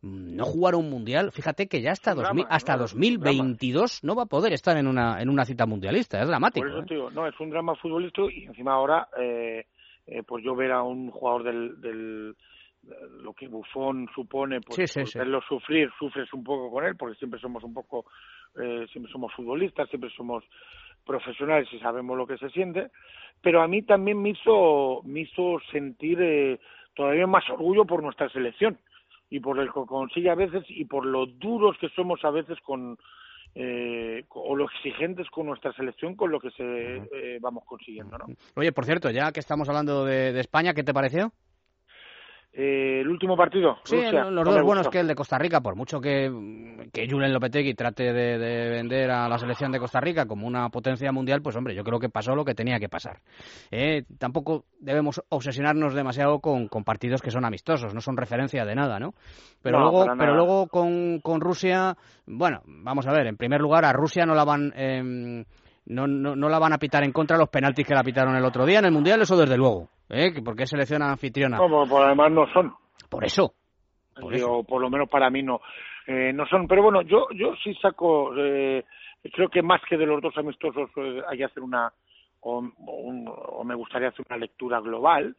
No 0.06 0.46
jugar 0.46 0.76
un 0.76 0.90
mundial, 0.90 1.32
fíjate 1.32 1.68
que 1.68 1.82
ya 1.82 1.92
hasta, 1.92 2.12
un 2.12 2.18
2000 2.18 2.44
drama, 2.44 2.56
hasta 2.56 2.78
¿no? 2.78 2.86
Es 2.86 2.94
un 2.94 3.00
drama. 3.00 3.38
2022 3.38 4.04
no 4.04 4.16
va 4.16 4.24
a 4.24 4.28
poder 4.28 4.54
estar 4.54 4.78
en 4.78 4.88
una, 4.88 5.20
en 5.20 5.30
una 5.30 5.46
cita 5.46 5.66
mundialista, 5.66 6.22
es 6.22 6.28
dramático. 6.28 6.66
Por 6.66 6.70
eso 6.70 6.84
¿eh? 6.84 6.86
te 6.88 6.94
digo, 6.94 7.10
no, 7.10 7.28
es 7.28 7.40
un 7.40 7.50
drama 7.50 7.76
futbolístico 7.76 8.30
y 8.30 8.44
encima 8.46 8.74
ahora, 8.74 9.08
eh, 9.20 9.66
eh, 10.06 10.22
pues 10.24 10.44
yo 10.44 10.56
ver 10.56 10.72
a 10.72 10.84
un 10.84 11.10
jugador 11.10 11.44
del, 11.44 11.82
del 11.82 12.36
lo 13.22 13.34
que 13.34 13.48
Bufón 13.48 14.08
supone, 14.14 14.62
pues 14.62 14.76
Sí, 14.76 14.88
sí, 14.88 15.00
por 15.00 15.10
sí. 15.10 15.18
verlo 15.18 15.42
sufrir, 15.42 15.90
sufres 15.98 16.32
un 16.34 16.44
poco 16.44 16.70
con 16.72 16.86
él, 16.86 16.96
porque 16.96 17.16
siempre 17.18 17.40
somos 17.40 17.64
un 17.64 17.74
poco, 17.74 18.06
eh, 18.62 18.86
siempre 18.92 19.12
somos 19.12 19.34
futbolistas, 19.34 19.90
siempre 19.90 20.10
somos 20.16 20.44
profesionales 21.04 21.68
y 21.72 21.80
sabemos 21.80 22.18
lo 22.18 22.28
que 22.28 22.38
se 22.38 22.50
siente, 22.50 22.92
pero 23.42 23.62
a 23.62 23.68
mí 23.68 23.82
también 23.84 24.22
me 24.22 24.30
hizo, 24.30 25.02
me 25.04 25.22
hizo 25.22 25.58
sentir 25.72 26.22
eh, 26.22 26.60
todavía 26.96 27.28
más 27.28 27.50
orgullo 27.50 27.86
por 27.86 28.02
nuestra 28.02 28.30
selección 28.30 28.78
y 29.30 29.40
por 29.40 29.60
el 29.60 29.68
que 29.68 29.86
consigue 29.88 30.30
a 30.30 30.36
veces 30.36 30.64
y 30.70 30.86
por 30.86 31.06
lo 31.06 31.26
duros 31.26 31.78
que 31.80 31.90
somos 31.90 32.24
a 32.24 32.32
veces 32.32 32.60
con 32.62 32.98
eh, 33.56 34.26
o 34.30 34.56
lo 34.56 34.66
exigentes 34.66 35.30
con 35.30 35.48
nuestra 35.48 35.72
selección 35.74 36.16
con 36.16 36.32
lo 36.32 36.40
que 36.40 36.52
se 36.52 36.64
eh, 36.64 37.40
vamos 37.40 37.64
consiguiendo, 37.66 38.18
¿no? 38.18 38.26
Oye, 38.56 38.72
por 38.72 38.86
cierto, 38.86 39.10
ya 39.10 39.32
que 39.32 39.40
estamos 39.40 39.70
hablando 39.70 40.06
de, 40.06 40.34
de 40.34 40.40
España, 40.42 40.74
¿qué 40.74 40.84
te 40.84 40.94
pareció? 40.94 41.32
Eh, 42.58 43.02
el 43.02 43.10
último 43.10 43.36
partido, 43.36 43.80
Sí, 43.84 43.98
Rusia, 43.98 44.24
los 44.30 44.46
no 44.46 44.54
dos 44.54 44.62
buenos 44.64 44.88
que 44.88 45.02
el 45.02 45.08
de 45.08 45.16
Costa 45.16 45.38
Rica, 45.38 45.60
por 45.60 45.76
mucho 45.76 46.00
que, 46.00 46.32
que 46.94 47.06
Julen 47.10 47.34
Lopetegui 47.34 47.74
trate 47.74 48.14
de, 48.14 48.38
de 48.38 48.70
vender 48.70 49.12
a 49.12 49.28
la 49.28 49.38
selección 49.38 49.74
de 49.74 49.80
Costa 49.80 50.00
Rica 50.00 50.26
como 50.26 50.48
una 50.48 50.70
potencia 50.70 51.12
mundial, 51.12 51.42
pues 51.42 51.58
hombre, 51.58 51.76
yo 51.76 51.84
creo 51.84 52.00
que 52.00 52.08
pasó 52.08 52.34
lo 52.34 52.46
que 52.46 52.56
tenía 52.56 52.80
que 52.80 52.88
pasar. 52.88 53.20
Eh, 53.72 54.04
tampoco 54.18 54.64
debemos 54.80 55.22
obsesionarnos 55.28 55.94
demasiado 55.94 56.40
con, 56.40 56.70
con 56.70 56.86
partidos 56.86 57.22
que 57.22 57.30
son 57.30 57.44
amistosos, 57.44 57.94
no 57.94 58.00
son 58.00 58.16
referencia 58.16 58.64
de 58.64 58.74
nada, 58.74 59.00
¿no? 59.00 59.16
Pero 59.62 59.80
No, 59.80 59.92
luego, 59.92 60.06
pero 60.18 60.36
luego 60.36 60.68
con, 60.68 61.20
con 61.20 61.42
Rusia, 61.42 61.98
bueno, 62.26 62.62
vamos 62.66 63.06
a 63.06 63.12
ver, 63.12 63.28
en 63.28 63.36
primer 63.36 63.60
lugar 63.60 63.84
a 63.84 63.92
Rusia 63.92 64.26
no 64.26 64.34
la 64.34 64.46
van... 64.46 64.72
em, 64.78 65.44
no, 65.88 66.08
no, 66.08 66.36
no 66.36 66.50
la 66.50 66.58
van 66.58 66.74
a 66.74 66.80
pitar 66.80 67.04
en 67.04 67.12
contra 67.12 67.38
los 67.38 67.50
penaltis 67.50 67.86
que 67.86 67.94
la 67.94 68.04
pitaron 68.04 68.36
el 68.36 68.44
otro 68.46 68.66
día 68.66 68.80
en 68.80 68.86
el 68.86 68.92
Mundial, 68.92 69.22
eso 69.22 69.38
desde 69.38 69.56
luego, 69.58 69.90
¿eh? 70.10 70.32
Que 70.34 70.42
porque 70.42 70.64
es 70.64 70.70
selección 70.70 71.02
anfitriona. 71.02 71.58
No, 71.58 71.70
por, 71.70 71.88
por 71.90 72.04
además 72.06 72.32
no 72.32 72.48
son, 72.54 72.74
Por 73.10 73.24
eso, 73.26 73.54
Por 74.20 74.34
eso. 74.34 74.64
Por 74.64 74.82
lo 74.82 74.90
menos 74.90 75.10
para 75.10 75.30
mí 75.30 75.44
no, 75.44 75.62
eh, 76.08 76.32
no 76.34 76.46
son. 76.48 76.68
Pero 76.68 76.84
bueno, 76.84 77.02
yo 77.02 77.28
yo 77.36 77.54
sí 77.64 77.74
saco, 77.82 78.34
eh, 78.38 78.84
creo 79.34 79.50
que 79.50 79.62
más 79.62 79.82
que 79.90 79.98
de 79.98 80.06
los 80.06 80.22
dos 80.22 80.38
amistosos 80.38 80.90
eh, 80.98 81.22
hay 81.30 81.38
que 81.38 81.46
hacer 81.46 81.64
una, 81.64 81.92
o, 82.42 82.60
o 82.86 82.92
un- 83.02 83.28
o 83.28 83.64
me 83.64 83.76
gustaría 83.76 84.10
hacer 84.10 84.26
una 84.30 84.38
lectura 84.38 84.80
global. 84.80 85.36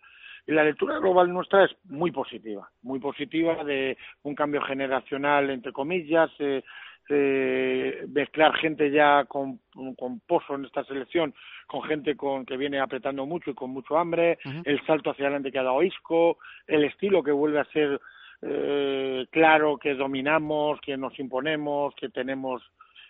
Y 0.49 0.52
la 0.52 0.62
lectura 0.62 0.99
global 1.00 1.32
nuestra 1.32 1.64
es 1.64 1.73
muy 1.87 2.12
positiva, 2.12 2.68
muy 2.82 3.00
positiva 3.00 3.64
de 3.64 3.96
un 4.23 4.37
cambio 4.37 4.62
generacional, 4.62 5.50
entre 5.50 5.73
comillas, 5.73 6.30
eh, 6.38 6.62
eh, 7.08 8.04
mezclar 8.08 8.54
gente 8.56 8.90
ya 8.90 9.25
con, 9.25 9.60
con 9.96 10.20
pozo 10.20 10.54
en 10.54 10.64
esta 10.64 10.84
selección, 10.84 11.34
con 11.66 11.82
gente 11.82 12.16
con 12.16 12.44
que 12.44 12.56
viene 12.56 12.80
apretando 12.80 13.26
mucho 13.26 13.50
y 13.50 13.54
con 13.54 13.70
mucho 13.70 13.96
hambre, 13.98 14.38
el 14.64 14.84
salto 14.86 15.10
hacia 15.10 15.26
adelante 15.26 15.52
que 15.52 15.58
ha 15.58 15.64
dado 15.64 15.82
Isco, 15.82 16.38
el 16.66 16.84
estilo 16.84 17.22
que 17.22 17.32
vuelve 17.32 17.60
a 17.60 17.64
ser 17.66 18.00
eh, 18.42 19.26
claro, 19.30 19.78
que 19.78 19.94
dominamos, 19.94 20.80
que 20.80 20.96
nos 20.96 21.18
imponemos, 21.18 21.94
que 21.94 22.08
tenemos 22.08 22.62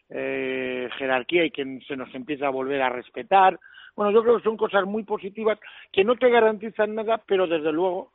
eh, 0.08 0.88
jerarquía 0.98 1.44
y 1.44 1.50
que 1.50 1.80
se 1.86 1.96
nos 1.96 2.14
empieza 2.14 2.46
a 2.46 2.50
volver 2.50 2.82
a 2.82 2.90
respetar. 2.90 3.58
Bueno, 3.96 4.12
yo 4.12 4.22
creo 4.22 4.36
que 4.36 4.44
son 4.44 4.56
cosas 4.56 4.84
muy 4.84 5.02
positivas 5.04 5.58
que 5.90 6.04
no 6.04 6.16
te 6.16 6.30
garantizan 6.30 6.94
nada, 6.94 7.20
pero 7.26 7.46
desde 7.46 7.72
luego 7.72 8.12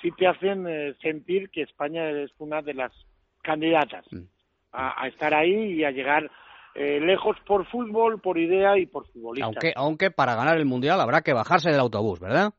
sí 0.00 0.10
te 0.12 0.26
hacen 0.26 0.66
eh, 0.68 0.94
sentir 1.00 1.50
que 1.50 1.62
España 1.62 2.10
es 2.10 2.30
una 2.38 2.62
de 2.62 2.74
las 2.74 2.92
candidatas 3.42 4.04
Mm. 4.12 4.26
A, 4.72 5.02
a 5.02 5.08
estar 5.08 5.34
ahí 5.34 5.74
y 5.74 5.84
a 5.84 5.90
llegar 5.90 6.30
eh, 6.74 7.00
lejos 7.00 7.36
por 7.46 7.66
fútbol, 7.66 8.20
por 8.20 8.38
idea 8.38 8.78
y 8.78 8.86
por 8.86 9.06
futbolista. 9.08 9.46
Aunque, 9.46 9.72
aunque 9.76 10.10
para 10.10 10.34
ganar 10.34 10.56
el 10.56 10.64
mundial 10.64 11.00
habrá 11.00 11.20
que 11.22 11.34
bajarse 11.34 11.70
del 11.70 11.80
autobús, 11.80 12.18
¿verdad? 12.18 12.52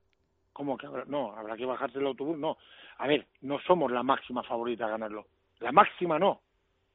¿Cómo 0.54 0.78
que 0.78 0.86
habrá? 0.86 1.04
No, 1.06 1.34
habrá 1.36 1.58
que 1.58 1.66
bajarse 1.66 1.98
del 1.98 2.08
autobús. 2.08 2.38
No. 2.38 2.58
A 3.00 3.08
ver, 3.08 3.26
no 3.42 3.58
somos 3.66 3.92
la 3.92 4.04
máxima 4.04 4.44
favorita 4.44 4.86
a 4.86 4.90
ganarlo. 4.90 5.26
La 5.60 5.72
máxima 5.72 6.20
no. 6.20 6.42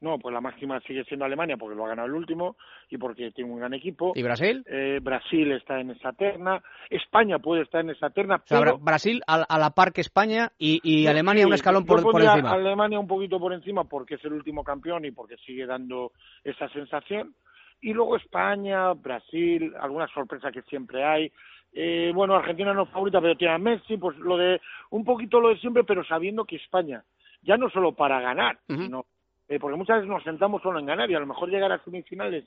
No, 0.01 0.17
pues 0.17 0.33
la 0.33 0.39
máxima 0.39 0.79
sigue 0.81 1.03
siendo 1.03 1.25
Alemania 1.25 1.57
porque 1.57 1.75
lo 1.75 1.85
ha 1.85 1.89
ganado 1.89 2.07
el 2.07 2.13
último 2.13 2.55
y 2.89 2.97
porque 2.97 3.31
tiene 3.31 3.51
un 3.51 3.59
gran 3.59 3.73
equipo. 3.73 4.13
¿Y 4.15 4.23
Brasil? 4.23 4.63
Eh, 4.65 4.99
Brasil 5.01 5.51
está 5.51 5.79
en 5.79 5.91
esa 5.91 6.13
terna. 6.13 6.63
España 6.89 7.39
puede 7.39 7.63
estar 7.63 7.81
en 7.81 7.89
esa 7.89 8.09
terna, 8.09 8.35
O 8.35 8.47
sea, 8.47 8.61
Brasil 8.79 9.21
a, 9.27 9.43
a 9.43 9.59
la 9.59 9.71
par 9.71 9.91
que 9.91 10.01
España 10.01 10.51
y, 10.57 11.05
Alemania 11.05 11.43
sí, 11.43 11.47
un 11.47 11.53
escalón 11.53 11.85
por, 11.85 11.99
encima. 11.99 12.51
Alemania 12.51 12.97
un 12.97 13.07
poquito 13.07 13.39
por 13.39 13.53
encima 13.53 13.83
porque 13.83 14.15
es 14.15 14.23
el 14.23 14.33
último 14.33 14.63
campeón 14.63 15.03
y 15.03 15.11
porque 15.11 15.35
sigue 15.45 15.65
dando 15.65 16.13
esa 16.45 16.69
sensación. 16.69 17.35
Y 17.81 17.93
luego 17.93 18.15
España, 18.15 18.93
Brasil, 18.93 19.73
alguna 19.79 20.07
sorpresa 20.07 20.51
que 20.51 20.61
siempre 20.63 21.03
hay. 21.03 21.31
Eh, 21.73 22.11
bueno, 22.15 22.35
Argentina 22.35 22.73
no 22.73 22.83
es 22.83 22.89
favorita, 22.89 23.21
pero 23.21 23.35
tiene 23.35 23.53
a 23.53 23.57
Messi, 23.57 23.97
pues 23.97 24.17
lo 24.17 24.37
de, 24.37 24.59
un 24.89 25.03
poquito 25.03 25.39
lo 25.39 25.49
de 25.49 25.59
siempre, 25.59 25.83
pero 25.83 26.03
sabiendo 26.03 26.45
que 26.45 26.55
España, 26.55 27.03
ya 27.41 27.57
no 27.57 27.69
solo 27.69 27.93
para 27.93 28.19
ganar, 28.19 28.59
sino, 28.67 29.05
eh, 29.49 29.59
porque 29.59 29.77
muchas 29.77 29.97
veces 29.97 30.09
nos 30.09 30.23
sentamos 30.23 30.61
solo 30.61 30.79
en 30.79 30.85
ganar 30.85 31.09
y 31.09 31.15
a 31.15 31.19
lo 31.19 31.25
mejor 31.25 31.49
llegar 31.49 31.71
a 31.71 31.83
semifinales 31.83 32.45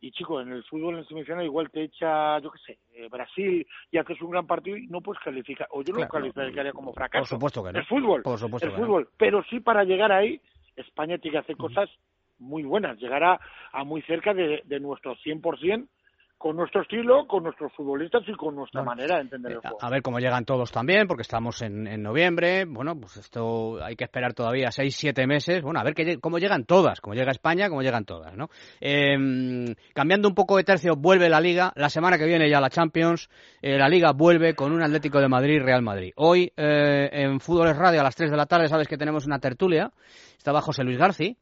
y 0.00 0.10
chico, 0.10 0.40
en 0.40 0.52
el 0.52 0.64
fútbol 0.64 0.98
en 0.98 1.06
semifinales 1.06 1.46
igual 1.46 1.70
te 1.70 1.84
echa, 1.84 2.38
yo 2.40 2.50
qué 2.50 2.58
sé, 2.66 2.78
eh, 2.94 3.08
Brasil 3.08 3.66
y 3.90 3.98
haces 3.98 4.20
un 4.20 4.30
gran 4.30 4.46
partido 4.46 4.76
y 4.76 4.86
no 4.88 5.00
puedes 5.00 5.22
calificar, 5.22 5.66
o 5.70 5.82
yo 5.82 5.92
no 5.92 6.06
Claro. 6.06 6.26
lo 6.26 6.32
calificaría 6.32 6.72
como 6.72 6.92
fracaso. 6.92 7.22
Por 7.22 7.28
supuesto 7.28 7.64
que 7.64 7.72
no. 7.72 7.78
Es 7.80 7.88
fútbol, 7.88 8.22
Por 8.22 8.38
supuesto 8.38 8.68
no. 8.68 8.76
fútbol, 8.76 9.08
pero 9.16 9.42
sí 9.44 9.60
para 9.60 9.84
llegar 9.84 10.12
ahí, 10.12 10.40
España 10.76 11.18
tiene 11.18 11.32
que 11.34 11.38
hacer 11.38 11.56
cosas 11.56 11.88
muy 12.38 12.64
buenas, 12.64 12.98
llegar 12.98 13.22
a, 13.22 13.40
a 13.72 13.84
muy 13.84 14.02
cerca 14.02 14.34
de, 14.34 14.62
de 14.64 14.80
nuestro 14.80 15.14
100% 15.16 15.86
con 16.42 16.56
nuestro 16.56 16.82
estilo, 16.82 17.24
con 17.28 17.44
nuestros 17.44 17.72
futbolistas 17.72 18.22
y 18.26 18.32
con 18.32 18.56
nuestra 18.56 18.80
Bueno, 18.80 18.96
manera 18.96 19.14
de 19.16 19.22
entender 19.22 19.52
el 19.52 19.58
Eh, 19.58 19.60
juego. 19.62 19.78
A 19.80 19.88
ver 19.90 20.02
cómo 20.02 20.18
llegan 20.18 20.44
todos 20.44 20.72
también, 20.72 21.06
porque 21.06 21.22
estamos 21.22 21.62
en, 21.62 21.86
en 21.86 22.02
noviembre. 22.02 22.64
Bueno, 22.64 22.98
pues 22.98 23.16
esto 23.18 23.80
hay 23.80 23.94
que 23.94 24.02
esperar 24.02 24.34
todavía 24.34 24.72
seis, 24.72 24.96
siete 24.96 25.24
meses. 25.28 25.62
Bueno, 25.62 25.78
a 25.78 25.84
ver 25.84 25.94
que, 25.94 26.18
cómo 26.18 26.38
llegan 26.38 26.64
todas, 26.64 27.00
cómo 27.00 27.14
llega 27.14 27.30
España, 27.30 27.68
cómo 27.68 27.82
llegan 27.82 28.04
todas, 28.04 28.36
¿no? 28.36 28.48
Eh, 28.80 29.72
cambiando 29.94 30.26
un 30.28 30.34
poco 30.34 30.56
de 30.56 30.64
tercio, 30.64 30.96
vuelve 30.96 31.28
la 31.28 31.40
Liga. 31.40 31.72
La 31.76 31.88
semana 31.88 32.18
que 32.18 32.26
viene 32.26 32.50
ya 32.50 32.60
la 32.60 32.70
Champions. 32.70 33.30
Eh, 33.62 33.78
la 33.78 33.88
Liga 33.88 34.10
vuelve 34.12 34.54
con 34.56 34.72
un 34.72 34.82
Atlético 34.82 35.20
de 35.20 35.28
Madrid, 35.28 35.62
Real 35.62 35.82
Madrid. 35.82 36.12
Hoy 36.16 36.52
eh, 36.56 37.08
en 37.12 37.38
Fútbol 37.38 37.68
es 37.68 37.76
Radio 37.76 38.00
a 38.00 38.04
las 38.04 38.16
3 38.16 38.32
de 38.32 38.36
la 38.36 38.46
tarde, 38.46 38.66
sabes 38.66 38.88
que 38.88 38.96
tenemos 38.98 39.26
una 39.26 39.38
tertulia. 39.38 39.92
Estaba 40.36 40.60
José 40.60 40.82
Luis 40.82 40.98
Garci. 40.98 41.36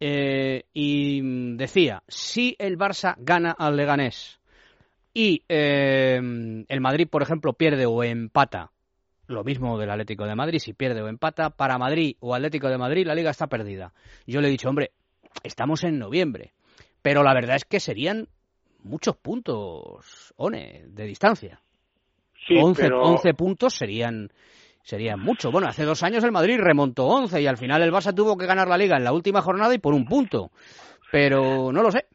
eh, 0.00 0.62
y 0.72 1.56
decía, 1.56 2.02
si 2.06 2.54
el 2.60 2.78
Barça 2.78 3.16
gana 3.18 3.50
al 3.50 3.76
Leganés 3.76 4.37
y 5.18 5.42
eh, 5.48 6.14
el 6.68 6.80
Madrid, 6.80 7.08
por 7.10 7.22
ejemplo, 7.22 7.52
pierde 7.52 7.86
o 7.86 8.04
empata, 8.04 8.70
lo 9.26 9.42
mismo 9.42 9.76
del 9.76 9.90
Atlético 9.90 10.24
de 10.26 10.36
Madrid, 10.36 10.60
si 10.60 10.74
pierde 10.74 11.02
o 11.02 11.08
empata, 11.08 11.50
para 11.50 11.76
Madrid 11.76 12.14
o 12.20 12.36
Atlético 12.36 12.68
de 12.68 12.78
Madrid 12.78 13.04
la 13.04 13.16
liga 13.16 13.32
está 13.32 13.48
perdida. 13.48 13.92
Yo 14.28 14.40
le 14.40 14.46
he 14.46 14.50
dicho, 14.52 14.68
hombre, 14.68 14.92
estamos 15.42 15.82
en 15.82 15.98
noviembre, 15.98 16.52
pero 17.02 17.24
la 17.24 17.34
verdad 17.34 17.56
es 17.56 17.64
que 17.64 17.80
serían 17.80 18.28
muchos 18.84 19.16
puntos, 19.16 20.32
One, 20.36 20.84
de 20.86 21.04
distancia. 21.04 21.60
Sí, 22.46 22.54
11, 22.56 22.80
pero 22.80 23.02
11 23.02 23.34
puntos 23.34 23.74
serían 23.74 24.30
serían 24.84 25.18
mucho. 25.18 25.50
Bueno, 25.50 25.66
hace 25.66 25.82
dos 25.82 26.04
años 26.04 26.22
el 26.22 26.30
Madrid 26.30 26.60
remontó 26.60 27.06
11 27.06 27.42
y 27.42 27.48
al 27.48 27.56
final 27.56 27.82
el 27.82 27.90
Barça 27.90 28.14
tuvo 28.14 28.36
que 28.36 28.46
ganar 28.46 28.68
la 28.68 28.78
liga 28.78 28.96
en 28.96 29.02
la 29.02 29.12
última 29.12 29.42
jornada 29.42 29.74
y 29.74 29.78
por 29.78 29.94
un 29.94 30.04
punto. 30.04 30.52
Pero 31.10 31.72
no 31.72 31.82
lo 31.82 31.90
sé. 31.90 32.06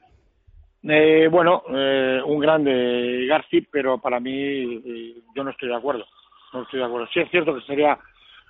Eh, 0.83 1.27
bueno, 1.31 1.63
eh, 1.69 2.21
un 2.25 2.39
grande 2.39 3.25
Garci, 3.27 3.61
pero 3.61 3.99
para 3.99 4.19
mí 4.19 4.81
eh, 4.85 5.21
yo 5.35 5.43
no 5.43 5.51
estoy 5.51 5.69
de 5.69 5.75
acuerdo. 5.75 6.05
No 6.51 6.63
estoy 6.63 6.79
de 6.79 6.85
acuerdo. 6.85 7.07
Sí 7.13 7.19
es 7.19 7.31
cierto 7.31 7.55
que 7.55 7.61
sería 7.61 7.97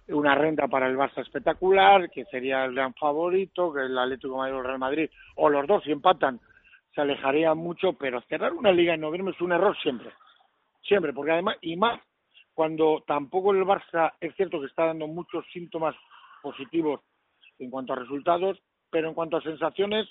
una 0.09 0.35
renta 0.35 0.67
para 0.67 0.87
el 0.87 0.97
Barça 0.97 1.21
espectacular, 1.21 2.09
que 2.09 2.25
sería 2.25 2.65
el 2.65 2.73
gran 2.73 2.93
favorito, 2.95 3.71
que 3.73 3.81
el 3.81 3.97
Atlético 3.97 4.37
Madrid 4.37 4.55
o 4.55 4.59
el 4.59 4.65
Real 4.65 4.79
Madrid, 4.79 5.09
o 5.35 5.49
los 5.49 5.65
dos 5.67 5.83
si 5.83 5.91
empatan, 5.91 6.39
se 6.93 7.01
alejaría 7.01 7.53
mucho, 7.53 7.93
pero 7.93 8.21
cerrar 8.21 8.53
una 8.53 8.71
liga 8.71 8.93
en 8.93 9.01
noviembre 9.01 9.33
es 9.33 9.41
un 9.41 9.53
error 9.53 9.77
siempre. 9.81 10.09
Siempre, 10.81 11.13
porque 11.13 11.31
además, 11.31 11.57
y 11.61 11.75
más 11.77 12.01
cuando 12.53 13.03
tampoco 13.07 13.51
el 13.51 13.63
Barça 13.63 14.13
es 14.19 14.35
cierto 14.35 14.59
que 14.59 14.67
está 14.67 14.85
dando 14.85 15.07
muchos 15.07 15.45
síntomas 15.51 15.95
positivos 16.41 17.01
en 17.59 17.69
cuanto 17.69 17.93
a 17.93 17.97
resultados, 17.97 18.61
pero 18.89 19.07
en 19.07 19.13
cuanto 19.13 19.37
a 19.37 19.41
sensaciones, 19.41 20.07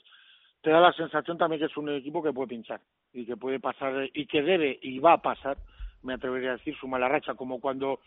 te 0.63 0.71
da 0.71 0.81
la 0.81 0.93
sensación 0.93 1.37
también 1.37 1.61
que 1.61 1.67
es 1.67 1.77
un 1.77 1.91
equipo 1.91 2.23
que 2.23 2.33
puede 2.33 2.49
pinchar 2.49 2.81
y 3.13 3.27
que 3.27 3.37
puede 3.37 3.61
pasar 3.61 4.09
y 4.15 4.27
que 4.27 4.43
debe 4.43 4.79
y 4.81 4.99
va 5.01 5.15
a 5.15 5.23
pasar, 5.23 5.57
me 6.03 6.15
atrevería 6.15 6.51
a 6.51 6.57
decir, 6.57 6.77
su 6.77 6.89
mala 6.89 7.09
racha, 7.09 7.35
como 7.35 7.61
cuando 7.61 8.01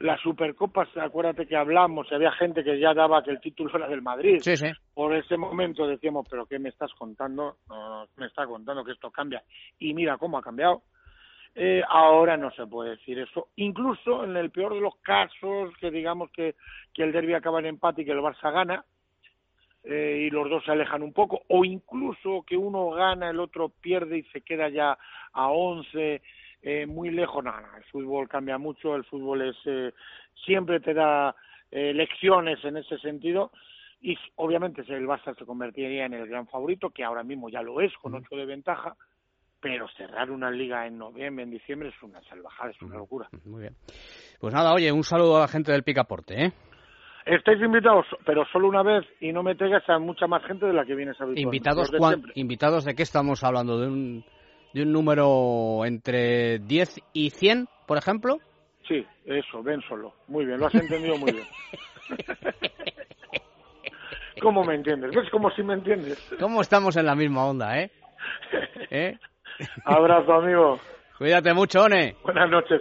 las 0.00 0.20
Supercopas, 0.20 0.88
acuérdate 0.96 1.46
que 1.46 1.56
hablamos, 1.56 2.06
y 2.10 2.14
había 2.14 2.30
gente 2.32 2.62
que 2.62 2.78
ya 2.78 2.94
daba 2.94 3.22
que 3.22 3.32
el 3.32 3.40
título 3.40 3.70
era 3.74 3.88
del 3.88 4.00
Madrid. 4.00 4.38
Sí, 4.40 4.56
sí. 4.56 4.68
Por 4.94 5.14
ese 5.14 5.36
momento 5.36 5.86
decíamos, 5.88 6.26
pero 6.30 6.46
¿qué 6.46 6.58
me 6.58 6.68
estás 6.68 6.92
contando? 6.94 7.56
No, 7.68 7.88
no, 7.88 8.08
me 8.16 8.26
está 8.26 8.46
contando 8.46 8.84
que 8.84 8.92
esto 8.92 9.10
cambia. 9.10 9.42
Y 9.78 9.94
mira 9.94 10.16
cómo 10.16 10.38
ha 10.38 10.42
cambiado. 10.42 10.82
Eh, 11.54 11.82
ahora 11.88 12.36
no 12.36 12.52
se 12.52 12.66
puede 12.66 12.90
decir 12.90 13.18
eso. 13.18 13.48
Incluso 13.56 14.22
en 14.22 14.36
el 14.36 14.50
peor 14.50 14.74
de 14.74 14.80
los 14.80 14.94
casos, 15.02 15.74
que 15.80 15.90
digamos 15.90 16.30
que, 16.30 16.54
que 16.94 17.02
el 17.02 17.10
derby 17.10 17.34
acaba 17.34 17.58
en 17.58 17.66
empate 17.66 18.02
y 18.02 18.04
que 18.04 18.12
el 18.12 18.20
Barça 18.20 18.52
gana, 18.52 18.84
eh, 19.88 20.26
y 20.26 20.30
los 20.30 20.50
dos 20.50 20.62
se 20.64 20.72
alejan 20.72 21.02
un 21.02 21.14
poco, 21.14 21.40
o 21.48 21.64
incluso 21.64 22.44
que 22.46 22.58
uno 22.58 22.90
gana, 22.90 23.30
el 23.30 23.40
otro 23.40 23.70
pierde 23.70 24.18
y 24.18 24.22
se 24.24 24.42
queda 24.42 24.68
ya 24.68 24.98
a 25.32 25.48
11, 25.48 26.20
eh, 26.62 26.86
muy 26.86 27.10
lejos. 27.10 27.42
No, 27.42 27.52
no, 27.52 27.76
el 27.76 27.84
fútbol 27.84 28.28
cambia 28.28 28.58
mucho, 28.58 28.94
el 28.94 29.04
fútbol 29.04 29.48
es 29.48 29.56
eh, 29.64 29.94
siempre 30.44 30.80
te 30.80 30.92
da 30.92 31.34
eh, 31.70 31.94
lecciones 31.94 32.62
en 32.64 32.76
ese 32.76 32.98
sentido 32.98 33.50
y 34.02 34.16
obviamente 34.36 34.82
el 34.88 35.06
Barça 35.06 35.36
se 35.36 35.46
convertiría 35.46 36.04
en 36.04 36.12
el 36.12 36.28
gran 36.28 36.46
favorito, 36.48 36.90
que 36.90 37.02
ahora 37.02 37.24
mismo 37.24 37.48
ya 37.48 37.62
lo 37.62 37.80
es, 37.80 37.92
con 37.94 38.14
ocho 38.14 38.36
de 38.36 38.44
ventaja, 38.44 38.94
pero 39.60 39.88
cerrar 39.96 40.30
una 40.30 40.50
liga 40.50 40.86
en 40.86 40.98
noviembre, 40.98 41.44
en 41.44 41.50
diciembre 41.50 41.88
es 41.88 42.02
una 42.02 42.22
salvajada, 42.24 42.70
es 42.70 42.82
una 42.82 42.96
locura. 42.96 43.28
Muy 43.44 43.62
bien. 43.62 43.74
Pues 44.38 44.52
nada, 44.52 44.74
oye, 44.74 44.92
un 44.92 45.02
saludo 45.02 45.38
a 45.38 45.40
la 45.40 45.48
gente 45.48 45.72
del 45.72 45.82
Picaporte, 45.82 46.44
¿eh? 46.44 46.52
Estáis 47.28 47.60
invitados, 47.60 48.06
pero 48.24 48.46
solo 48.46 48.68
una 48.68 48.82
vez 48.82 49.04
y 49.20 49.32
no 49.32 49.42
me 49.42 49.54
traigas 49.54 49.86
a 49.90 49.98
mucha 49.98 50.26
más 50.26 50.42
gente 50.44 50.64
de 50.64 50.72
la 50.72 50.86
que 50.86 50.94
vienes 50.94 51.20
habitualmente. 51.20 51.42
Invitados, 51.42 51.90
de 51.90 52.40
invitados 52.40 52.84
de 52.86 52.94
qué 52.94 53.02
estamos 53.02 53.44
hablando? 53.44 53.78
¿De 53.78 53.86
un, 53.86 54.24
¿De 54.72 54.82
un 54.82 54.92
número 54.92 55.84
entre 55.84 56.58
10 56.60 57.02
y 57.12 57.28
100, 57.28 57.68
por 57.86 57.98
ejemplo? 57.98 58.38
Sí, 58.86 59.04
eso, 59.26 59.62
ven 59.62 59.82
solo. 59.86 60.14
Muy 60.28 60.46
bien, 60.46 60.58
lo 60.58 60.68
has 60.68 60.74
entendido 60.74 61.18
muy 61.18 61.32
bien. 61.32 61.46
¿Cómo 64.40 64.64
me 64.64 64.76
entiendes? 64.76 65.10
¿Ves 65.14 65.28
como 65.30 65.50
si 65.50 65.62
me 65.62 65.74
entiendes? 65.74 66.18
¿Cómo 66.40 66.62
estamos 66.62 66.96
en 66.96 67.04
la 67.04 67.14
misma 67.14 67.44
onda, 67.44 67.78
eh? 67.78 67.90
¿Eh? 68.90 69.18
Abrazo, 69.84 70.32
amigo. 70.32 70.80
Cuídate 71.18 71.52
mucho, 71.52 71.82
One. 71.82 72.16
Buenas 72.22 72.48
noches. 72.48 72.80